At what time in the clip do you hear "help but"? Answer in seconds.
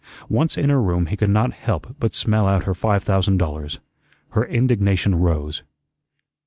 1.53-2.15